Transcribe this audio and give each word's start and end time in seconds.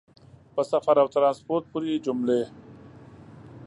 په 0.53 0.61
سفر 0.71 0.95
او 1.01 1.07
ټرانسپورټ 1.15 1.63
پورې 1.71 2.01
جملې 2.05 2.41